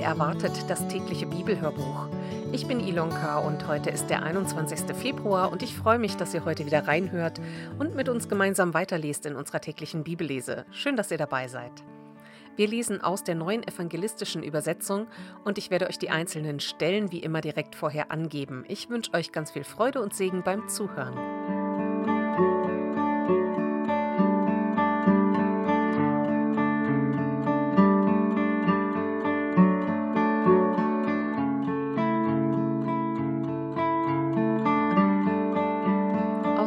bei 0.00 0.06
Erwartet 0.06 0.52
das 0.68 0.88
tägliche 0.88 1.26
Bibelhörbuch. 1.26 2.08
Ich 2.52 2.66
bin 2.66 2.80
Ilonka 2.80 3.38
und 3.38 3.66
heute 3.66 3.90
ist 3.90 4.08
der 4.08 4.22
21. 4.22 4.96
Februar 4.96 5.52
und 5.52 5.62
ich 5.62 5.76
freue 5.76 5.98
mich, 5.98 6.16
dass 6.16 6.32
ihr 6.32 6.46
heute 6.46 6.64
wieder 6.64 6.88
reinhört 6.88 7.38
und 7.78 7.94
mit 7.94 8.08
uns 8.08 8.26
gemeinsam 8.26 8.72
weiterlest 8.72 9.26
in 9.26 9.36
unserer 9.36 9.60
täglichen 9.60 10.02
Bibellese. 10.02 10.64
Schön, 10.70 10.96
dass 10.96 11.10
ihr 11.10 11.18
dabei 11.18 11.48
seid. 11.48 11.72
Wir 12.56 12.66
lesen 12.66 13.02
aus 13.02 13.24
der 13.24 13.34
neuen 13.34 13.62
evangelistischen 13.62 14.42
Übersetzung 14.42 15.06
und 15.44 15.58
ich 15.58 15.70
werde 15.70 15.86
euch 15.86 15.98
die 15.98 16.10
einzelnen 16.10 16.60
Stellen 16.60 17.12
wie 17.12 17.20
immer 17.20 17.42
direkt 17.42 17.74
vorher 17.74 18.10
angeben. 18.10 18.64
Ich 18.68 18.88
wünsche 18.88 19.12
euch 19.12 19.32
ganz 19.32 19.50
viel 19.50 19.64
Freude 19.64 20.00
und 20.00 20.14
Segen 20.14 20.42
beim 20.42 20.66
Zuhören. 20.68 21.59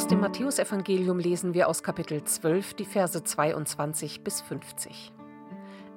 Aus 0.03 0.09
dem 0.09 0.19
Matthäusevangelium 0.19 1.17
lesen 1.17 1.53
wir 1.53 1.69
aus 1.69 1.81
Kapitel 1.81 2.21
12 2.21 2.73
die 2.73 2.83
Verse 2.83 3.23
22 3.23 4.21
bis 4.21 4.41
50. 4.41 5.13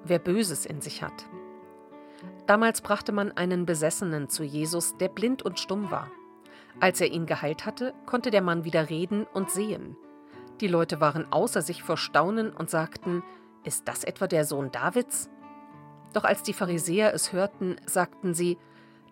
Wer 0.04 0.20
Böses 0.20 0.64
in 0.64 0.80
sich 0.80 1.02
hat. 1.02 1.26
Damals 2.46 2.82
brachte 2.82 3.10
man 3.10 3.32
einen 3.32 3.66
Besessenen 3.66 4.28
zu 4.28 4.44
Jesus, 4.44 4.96
der 4.96 5.08
blind 5.08 5.42
und 5.42 5.58
stumm 5.58 5.90
war. 5.90 6.08
Als 6.78 7.00
er 7.00 7.08
ihn 7.08 7.26
geheilt 7.26 7.66
hatte, 7.66 7.94
konnte 8.06 8.30
der 8.30 8.42
Mann 8.42 8.62
wieder 8.62 8.90
reden 8.90 9.26
und 9.34 9.50
sehen. 9.50 9.96
Die 10.60 10.68
Leute 10.68 11.00
waren 11.00 11.32
außer 11.32 11.60
sich 11.60 11.82
vor 11.82 11.96
Staunen 11.96 12.52
und 12.52 12.70
sagten, 12.70 13.24
ist 13.64 13.88
das 13.88 14.04
etwa 14.04 14.28
der 14.28 14.44
Sohn 14.44 14.70
Davids? 14.70 15.28
Doch 16.12 16.22
als 16.22 16.44
die 16.44 16.52
Pharisäer 16.52 17.12
es 17.12 17.32
hörten, 17.32 17.74
sagten 17.86 18.34
sie, 18.34 18.56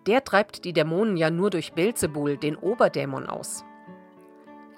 der 0.07 0.23
treibt 0.23 0.63
die 0.63 0.71
Dämonen 0.71 1.17
ja 1.17 1.29
nur 1.29 1.49
durch 1.49 1.73
Belzebul, 1.73 2.37
den 2.37 2.55
Oberdämon, 2.55 3.25
aus. 3.25 3.65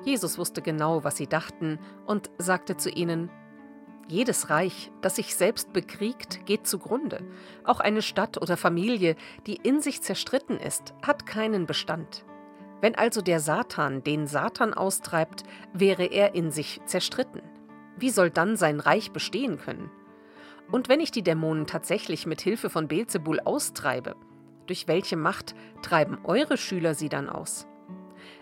Jesus 0.07 0.37
wusste 0.37 0.61
genau, 0.61 1.03
was 1.03 1.17
sie 1.17 1.27
dachten, 1.27 1.79
und 2.05 2.29
sagte 2.37 2.77
zu 2.77 2.89
ihnen, 2.89 3.29
jedes 4.07 4.49
Reich, 4.49 4.89
das 5.01 5.17
sich 5.17 5.35
selbst 5.35 5.73
bekriegt, 5.73 6.45
geht 6.45 6.65
zugrunde. 6.65 7.25
Auch 7.65 7.81
eine 7.81 8.01
Stadt 8.01 8.41
oder 8.41 8.55
Familie, 8.55 9.17
die 9.47 9.55
in 9.55 9.81
sich 9.81 10.01
zerstritten 10.01 10.61
ist, 10.61 10.93
hat 11.05 11.25
keinen 11.25 11.65
Bestand. 11.65 12.23
Wenn 12.79 12.95
also 12.95 13.21
der 13.21 13.41
Satan 13.41 14.01
den 14.01 14.27
Satan 14.27 14.73
austreibt, 14.73 15.43
wäre 15.73 16.05
er 16.05 16.35
in 16.35 16.51
sich 16.51 16.79
zerstritten. 16.85 17.41
Wie 17.97 18.09
soll 18.09 18.29
dann 18.29 18.55
sein 18.55 18.79
Reich 18.79 19.11
bestehen 19.11 19.57
können? 19.57 19.91
Und 20.71 20.87
wenn 20.87 21.01
ich 21.01 21.11
die 21.11 21.23
Dämonen 21.23 21.67
tatsächlich 21.67 22.25
mit 22.25 22.39
Hilfe 22.39 22.69
von 22.69 22.87
Beelzebul 22.87 23.41
austreibe, 23.41 24.15
durch 24.67 24.87
welche 24.87 25.17
Macht 25.17 25.53
treiben 25.81 26.19
eure 26.23 26.55
Schüler 26.55 26.93
sie 26.93 27.09
dann 27.09 27.27
aus? 27.27 27.67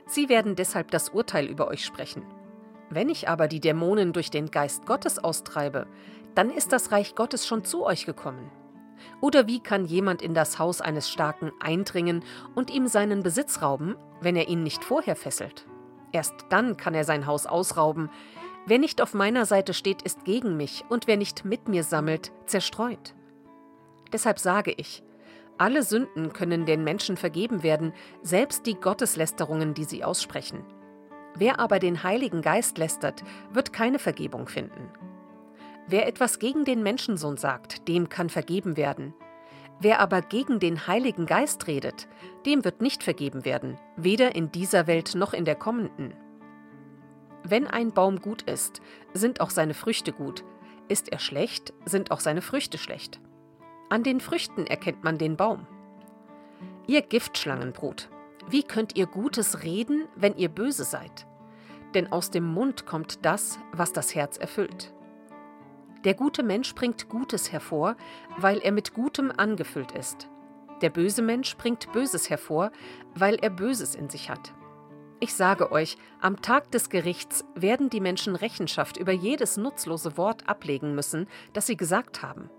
Sie 0.06 0.30
werden 0.30 0.56
deshalb 0.56 0.92
das 0.92 1.10
Urteil 1.10 1.46
über 1.46 1.68
euch 1.68 1.84
sprechen. 1.84 2.24
Wenn 2.90 3.10
ich 3.10 3.28
aber 3.30 3.48
die 3.48 3.60
Dämonen 3.60 4.14
durch 4.14 4.30
den 4.30 4.52
Geist 4.52 4.86
Gottes 4.86 5.18
austreibe, 5.18 5.88
dann 6.36 6.50
ist 6.52 6.72
das 6.72 6.92
Reich 6.92 7.16
Gottes 7.16 7.48
schon 7.48 7.64
zu 7.64 7.86
euch 7.86 8.06
gekommen. 8.06 8.52
Oder 9.22 9.48
wie 9.48 9.60
kann 9.60 9.86
jemand 9.86 10.22
in 10.22 10.34
das 10.34 10.60
Haus 10.60 10.82
eines 10.82 11.10
Starken 11.10 11.52
eindringen 11.60 12.24
und 12.54 12.70
ihm 12.70 12.88
seinen 12.88 13.24
Besitz 13.24 13.62
rauben, 13.62 13.96
wenn 14.22 14.36
er 14.36 14.48
ihn 14.48 14.64
nicht 14.64 14.84
vorher 14.84 15.16
fesselt? 15.16 15.66
Erst 16.12 16.34
dann 16.50 16.78
kann 16.78 16.94
er 16.94 17.04
sein 17.04 17.26
Haus 17.26 17.46
ausrauben. 17.46 18.10
Wer 18.66 18.80
nicht 18.80 19.02
auf 19.02 19.14
meiner 19.14 19.46
Seite 19.46 19.74
steht, 19.74 20.02
ist 20.02 20.26
gegen 20.26 20.58
mich, 20.58 20.86
und 20.90 21.08
wer 21.08 21.18
nicht 21.18 21.46
mit 21.46 21.68
mir 21.68 21.84
sammelt, 21.84 22.32
zerstreut. 22.46 23.14
Deshalb 24.14 24.40
sage 24.40 24.72
ich, 24.72 25.04
alle 25.58 25.84
Sünden 25.84 26.34
können 26.34 26.66
den 26.66 26.84
Menschen 26.84 27.18
vergeben 27.18 27.64
werden, 27.64 27.94
selbst 28.22 28.66
die 28.66 28.76
Gotteslästerungen, 28.76 29.74
die 29.74 29.86
sie 29.86 30.04
aussprechen. 30.04 30.64
Wer 31.38 31.60
aber 31.60 31.80
den 31.80 32.04
Heiligen 32.04 32.42
Geist 32.42 32.78
lästert, 32.78 33.24
wird 33.52 33.74
keine 33.74 34.00
Vergebung 34.00 34.48
finden. 34.48 34.90
Wer 35.88 36.08
etwas 36.08 36.40
gegen 36.40 36.66
den 36.66 36.82
Menschensohn 36.82 37.38
sagt, 37.38 37.88
dem 37.88 38.10
kann 38.10 38.30
vergeben 38.30 38.76
werden. 38.76 39.14
Wer 39.80 40.00
aber 40.00 40.22
gegen 40.22 40.60
den 40.60 40.88
Heiligen 40.88 41.26
Geist 41.26 41.68
redet, 41.68 42.08
dem 42.46 42.64
wird 42.64 42.82
nicht 42.82 43.04
vergeben 43.04 43.46
werden, 43.46 43.78
weder 43.98 44.36
in 44.36 44.52
dieser 44.52 44.88
Welt 44.88 45.16
noch 45.16 45.34
in 45.34 45.46
der 45.46 45.56
kommenden. 45.56 46.14
Wenn 47.44 47.68
ein 47.68 47.92
Baum 47.92 48.20
gut 48.22 48.42
ist, 48.44 48.82
sind 49.14 49.42
auch 49.42 49.52
seine 49.52 49.74
Früchte 49.74 50.12
gut. 50.12 50.44
Ist 50.88 51.12
er 51.12 51.20
schlecht, 51.20 51.74
sind 51.86 52.12
auch 52.12 52.20
seine 52.20 52.42
Früchte 52.42 52.78
schlecht. 52.78 53.20
An 53.88 54.02
den 54.02 54.20
Früchten 54.20 54.66
erkennt 54.66 55.04
man 55.04 55.20
den 55.20 55.38
Baum. 55.38 55.68
Ihr 56.88 57.04
Giftschlangenbrut, 57.04 58.10
wie 58.48 58.64
könnt 58.64 58.96
ihr 58.96 59.06
Gutes 59.06 59.64
reden, 59.64 60.08
wenn 60.16 60.36
ihr 60.36 60.50
böse 60.50 60.84
seid? 60.84 61.28
Denn 61.94 62.12
aus 62.12 62.32
dem 62.32 62.46
Mund 62.46 62.88
kommt 62.88 63.24
das, 63.24 63.60
was 63.74 63.94
das 63.94 64.16
Herz 64.16 64.38
erfüllt. 64.38 64.92
Der 66.04 66.16
gute 66.16 66.42
Mensch 66.42 66.74
bringt 66.74 67.10
Gutes 67.10 67.52
hervor, 67.52 67.96
weil 68.38 68.58
er 68.58 68.72
mit 68.72 68.94
Gutem 68.94 69.32
angefüllt 69.36 69.92
ist. 69.92 70.30
Der 70.82 70.90
böse 70.90 71.22
Mensch 71.22 71.56
bringt 71.56 71.92
Böses 71.94 72.30
hervor, 72.30 72.72
weil 73.14 73.36
er 73.36 73.50
Böses 73.50 73.96
in 73.96 74.10
sich 74.10 74.30
hat. 74.30 74.54
Ich 75.20 75.34
sage 75.34 75.72
euch, 75.72 75.98
am 76.20 76.42
Tag 76.42 76.72
des 76.72 76.90
Gerichts 76.90 77.46
werden 77.56 77.90
die 77.90 78.02
Menschen 78.02 78.36
Rechenschaft 78.36 78.98
über 78.98 79.14
jedes 79.14 79.58
nutzlose 79.58 80.18
Wort 80.18 80.50
ablegen 80.50 80.94
müssen, 80.94 81.28
das 81.54 81.68
sie 81.68 81.78
gesagt 81.78 82.22
haben 82.22 82.50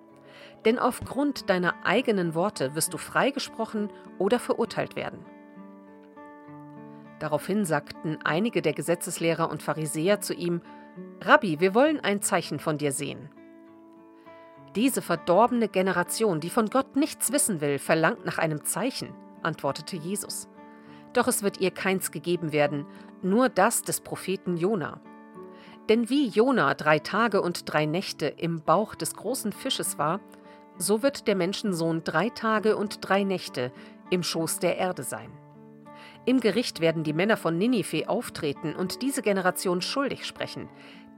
denn 0.66 0.80
aufgrund 0.80 1.48
deiner 1.48 1.74
eigenen 1.84 2.34
Worte 2.34 2.74
wirst 2.74 2.92
du 2.92 2.98
freigesprochen 2.98 3.88
oder 4.18 4.40
verurteilt 4.40 4.96
werden. 4.96 5.24
Daraufhin 7.20 7.64
sagten 7.64 8.18
einige 8.24 8.60
der 8.62 8.72
Gesetzeslehrer 8.74 9.48
und 9.48 9.62
Pharisäer 9.62 10.20
zu 10.20 10.34
ihm, 10.34 10.60
Rabbi, 11.20 11.60
wir 11.60 11.74
wollen 11.74 12.00
ein 12.00 12.20
Zeichen 12.20 12.58
von 12.58 12.78
dir 12.78 12.90
sehen. 12.90 13.30
Diese 14.74 15.02
verdorbene 15.02 15.68
Generation, 15.68 16.40
die 16.40 16.50
von 16.50 16.68
Gott 16.68 16.96
nichts 16.96 17.32
wissen 17.32 17.60
will, 17.60 17.78
verlangt 17.78 18.26
nach 18.26 18.38
einem 18.38 18.64
Zeichen, 18.64 19.14
antwortete 19.42 19.96
Jesus. 19.96 20.48
Doch 21.12 21.28
es 21.28 21.42
wird 21.42 21.60
ihr 21.60 21.70
keins 21.70 22.10
gegeben 22.10 22.52
werden, 22.52 22.86
nur 23.22 23.48
das 23.48 23.82
des 23.82 24.00
Propheten 24.00 24.56
Jona. 24.56 25.00
Denn 25.88 26.10
wie 26.10 26.26
Jona 26.26 26.74
drei 26.74 26.98
Tage 26.98 27.40
und 27.40 27.72
drei 27.72 27.86
Nächte 27.86 28.26
im 28.26 28.62
Bauch 28.62 28.96
des 28.96 29.14
großen 29.14 29.52
Fisches 29.52 29.96
war, 29.96 30.20
so 30.78 31.02
wird 31.02 31.26
der 31.26 31.36
Menschensohn 31.36 32.04
drei 32.04 32.28
Tage 32.30 32.76
und 32.76 32.98
drei 33.00 33.24
Nächte 33.24 33.72
im 34.10 34.22
Schoß 34.22 34.58
der 34.58 34.76
Erde 34.76 35.02
sein. 35.02 35.30
Im 36.24 36.40
Gericht 36.40 36.80
werden 36.80 37.04
die 37.04 37.12
Männer 37.12 37.36
von 37.36 37.56
Ninive 37.56 38.08
auftreten 38.08 38.74
und 38.74 39.02
diese 39.02 39.22
Generation 39.22 39.80
schuldig 39.80 40.24
sprechen, 40.24 40.68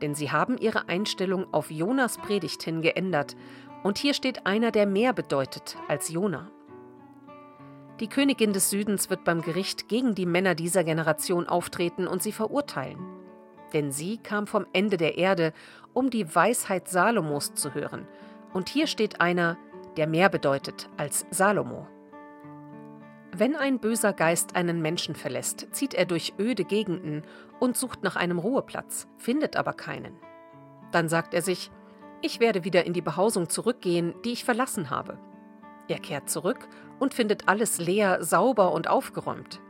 denn 0.03 0.15
sie 0.15 0.31
haben 0.31 0.59
ihre 0.59 0.89
Einstellung 0.89 1.53
auf 1.53 1.71
Jonas 1.71 2.19
Predigt 2.19 2.63
hin 2.63 2.83
geändert, 2.83 3.37
und 3.85 3.97
hier 3.97 4.13
steht 4.13 4.45
einer, 4.45 4.73
der 4.73 4.87
mehr 4.87 5.13
bedeutet 5.13 5.77
als 5.87 6.09
Jona. 6.09 6.51
Die 8.01 8.09
Königin 8.09 8.53
des 8.53 8.71
Südens 8.71 9.09
wird 9.09 9.25
beim 9.25 9.41
Gericht 9.41 9.89
gegen 9.89 10.15
die 10.15 10.27
Männer 10.27 10.55
dieser 10.55 10.85
Generation 10.85 11.49
auftreten 11.49 12.07
und 12.07 12.23
sie 12.23 12.33
verurteilen. 12.33 12.99
Denn 13.73 13.93
sie 13.93 14.19
kam 14.19 14.47
vom 14.47 14.67
Ende 14.73 14.97
der 14.97 15.19
Erde, 15.19 15.53
um 15.95 16.11
die 16.11 16.35
Weisheit 16.35 16.89
Salomos 16.89 17.55
zu 17.55 17.75
hören, 17.75 18.07
und 18.53 18.69
hier 18.69 18.87
steht 18.87 19.21
einer, 19.21 19.57
der 19.97 20.07
mehr 20.07 20.29
bedeutet 20.29 20.89
als 20.97 21.27
Salomo. 21.31 21.87
Wenn 23.37 23.57
ein 23.57 23.79
böser 23.79 24.13
Geist 24.13 24.57
einen 24.57 24.81
Menschen 24.81 25.15
verlässt, 25.15 25.69
zieht 25.73 25.95
er 25.95 26.07
durch 26.07 26.35
öde 26.39 26.65
Gegenden 26.65 27.23
und 27.61 27.77
sucht 27.77 28.03
nach 28.03 28.17
einem 28.17 28.39
Ruheplatz, 28.39 29.07
findet 29.17 29.57
aber 29.57 29.75
keinen. 29.75 30.17
Dann 30.93 31.09
sagt 31.09 31.35
er 31.35 31.43
sich, 31.43 31.71
ich 32.23 32.41
werde 32.41 32.65
wieder 32.65 32.85
in 32.85 32.95
die 32.95 33.03
Behausung 33.03 33.49
zurückgehen, 33.49 34.15
die 34.25 34.33
ich 34.33 34.45
verlassen 34.45 34.91
habe. 34.91 35.19
Er 35.89 35.99
kehrt 35.99 36.29
zurück 36.29 36.69
und 36.99 37.15
findet 37.15 37.49
alles 37.49 37.79
leer, 37.79 38.25
sauber 38.25 38.73
und 38.73 38.89
aufgeräumt. 38.89 39.61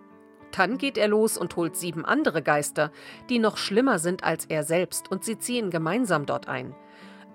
Dann 0.57 0.79
geht 0.79 0.97
er 0.97 1.09
los 1.09 1.37
und 1.37 1.57
holt 1.57 1.77
sieben 1.77 2.05
andere 2.05 2.43
Geister, 2.43 2.91
die 3.29 3.39
noch 3.39 3.59
schlimmer 3.59 3.99
sind 3.99 4.25
als 4.25 4.47
er 4.47 4.63
selbst, 4.63 5.11
und 5.11 5.25
sie 5.25 5.39
ziehen 5.39 5.71
gemeinsam 5.71 6.25
dort 6.25 6.49
ein 6.49 6.75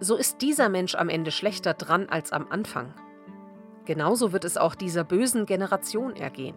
so 0.04 0.16
ist 0.16 0.42
dieser 0.42 0.70
Mensch 0.70 0.96
am 0.96 1.10
Ende 1.10 1.32
schlechter 1.32 1.74
dran 1.74 2.08
als 2.10 2.32
am 2.32 2.48
Anfang. 2.50 2.94
Genauso 3.86 4.32
wird 4.32 4.46
es 4.46 4.58
auch 4.58 4.76
dieser 4.76 5.04
bösen 5.04 5.46
Generation 5.46 6.16
ergehen. 6.16 6.56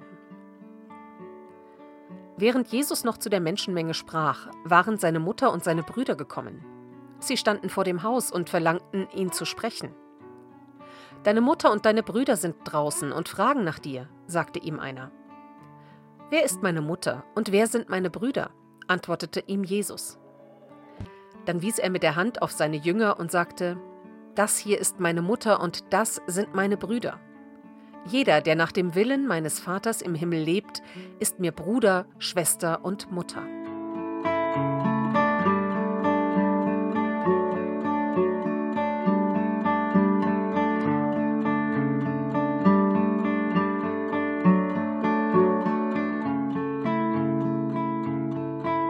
Während 2.36 2.68
Jesus 2.68 3.02
noch 3.02 3.16
zu 3.16 3.30
der 3.30 3.40
Menschenmenge 3.40 3.94
sprach, 3.94 4.48
waren 4.64 4.98
seine 4.98 5.20
Mutter 5.20 5.52
und 5.52 5.64
seine 5.64 5.82
Brüder 5.82 6.16
gekommen. 6.16 6.64
Sie 7.18 7.36
standen 7.36 7.70
vor 7.70 7.84
dem 7.84 8.02
Haus 8.02 8.30
und 8.30 8.50
verlangten, 8.50 9.08
ihn 9.14 9.32
zu 9.32 9.46
sprechen. 9.46 9.94
Deine 11.22 11.40
Mutter 11.40 11.72
und 11.72 11.86
deine 11.86 12.02
Brüder 12.02 12.36
sind 12.36 12.56
draußen 12.64 13.10
und 13.10 13.28
fragen 13.28 13.64
nach 13.64 13.78
dir, 13.78 14.08
sagte 14.26 14.58
ihm 14.58 14.78
einer. 14.78 15.10
Wer 16.30 16.44
ist 16.44 16.62
meine 16.62 16.82
Mutter 16.82 17.24
und 17.34 17.52
wer 17.52 17.66
sind 17.66 17.88
meine 17.88 18.10
Brüder? 18.10 18.50
antwortete 18.86 19.42
ihm 19.46 19.64
Jesus. 19.64 20.18
Dann 21.46 21.62
wies 21.62 21.78
er 21.78 21.90
mit 21.90 22.02
der 22.02 22.16
Hand 22.16 22.42
auf 22.42 22.50
seine 22.50 22.76
Jünger 22.76 23.18
und 23.18 23.30
sagte, 23.30 23.78
Das 24.34 24.58
hier 24.58 24.78
ist 24.78 25.00
meine 25.00 25.22
Mutter 25.22 25.60
und 25.60 25.84
das 25.90 26.20
sind 26.26 26.54
meine 26.54 26.76
Brüder. 26.76 27.20
Jeder, 28.08 28.40
der 28.40 28.56
nach 28.56 28.72
dem 28.72 28.94
Willen 28.94 29.26
meines 29.26 29.58
Vaters 29.58 30.02
im 30.02 30.14
Himmel 30.14 30.40
lebt, 30.40 30.82
ist 31.18 31.40
mir 31.40 31.52
Bruder, 31.52 32.06
Schwester 32.18 32.84
und 32.84 33.10
Mutter. 33.10 33.42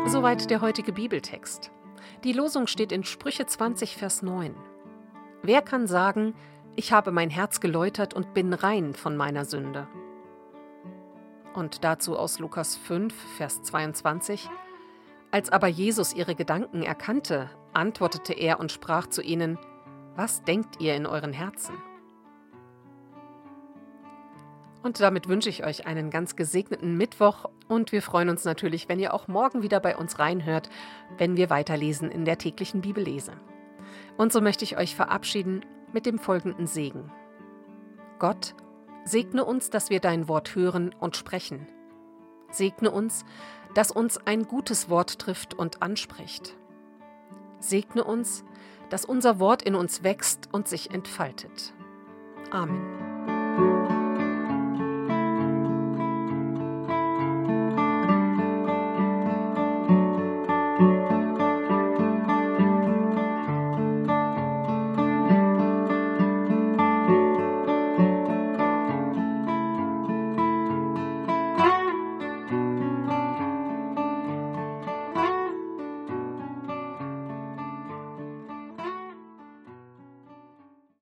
Soweit 0.06 0.50
der 0.50 0.60
heutige 0.60 0.92
Bibeltext. 0.92 1.70
Die 2.24 2.32
Losung 2.32 2.66
steht 2.66 2.92
in 2.92 3.04
Sprüche 3.04 3.46
20, 3.46 3.96
Vers 3.96 4.22
9. 4.22 4.54
Wer 5.42 5.62
kann 5.62 5.86
sagen, 5.86 6.34
ich 6.74 6.92
habe 6.92 7.12
mein 7.12 7.30
Herz 7.30 7.60
geläutert 7.60 8.14
und 8.14 8.32
bin 8.32 8.52
rein 8.52 8.94
von 8.94 9.16
meiner 9.16 9.44
Sünde? 9.44 9.86
Und 11.54 11.84
dazu 11.84 12.18
aus 12.18 12.38
Lukas 12.38 12.76
5, 12.76 13.14
Vers 13.36 13.62
22. 13.62 14.48
Als 15.30 15.50
aber 15.50 15.68
Jesus 15.68 16.14
ihre 16.14 16.34
Gedanken 16.34 16.82
erkannte, 16.82 17.50
antwortete 17.74 18.32
er 18.32 18.60
und 18.60 18.72
sprach 18.72 19.06
zu 19.06 19.22
ihnen, 19.22 19.58
Was 20.14 20.42
denkt 20.42 20.80
ihr 20.80 20.96
in 20.96 21.06
euren 21.06 21.32
Herzen? 21.32 21.74
Und 24.82 25.00
damit 25.00 25.28
wünsche 25.28 25.50
ich 25.50 25.64
euch 25.64 25.86
einen 25.86 26.10
ganz 26.10 26.36
gesegneten 26.36 26.96
Mittwoch 26.96 27.50
und 27.68 27.92
wir 27.92 28.02
freuen 28.02 28.28
uns 28.28 28.44
natürlich, 28.44 28.88
wenn 28.88 28.98
ihr 28.98 29.12
auch 29.14 29.28
morgen 29.28 29.62
wieder 29.62 29.80
bei 29.80 29.96
uns 29.96 30.18
reinhört, 30.18 30.68
wenn 31.18 31.36
wir 31.36 31.50
weiterlesen 31.50 32.10
in 32.10 32.24
der 32.24 32.38
täglichen 32.38 32.80
Bibellese. 32.80 33.32
Und 34.16 34.32
so 34.32 34.40
möchte 34.40 34.64
ich 34.64 34.76
euch 34.76 34.94
verabschieden 34.94 35.64
mit 35.92 36.06
dem 36.06 36.18
folgenden 36.18 36.66
Segen. 36.66 37.10
Gott, 38.18 38.54
segne 39.04 39.44
uns, 39.44 39.70
dass 39.70 39.90
wir 39.90 40.00
dein 40.00 40.28
Wort 40.28 40.54
hören 40.54 40.94
und 40.98 41.16
sprechen. 41.16 41.66
Segne 42.50 42.90
uns, 42.90 43.24
dass 43.74 43.90
uns 43.90 44.18
ein 44.26 44.44
gutes 44.44 44.88
Wort 44.88 45.18
trifft 45.18 45.54
und 45.54 45.82
anspricht. 45.82 46.56
Segne 47.58 48.04
uns, 48.04 48.44
dass 48.90 49.04
unser 49.04 49.38
Wort 49.38 49.62
in 49.62 49.74
uns 49.74 50.02
wächst 50.02 50.48
und 50.52 50.68
sich 50.68 50.92
entfaltet. 50.92 51.74
Amen. 52.50 53.95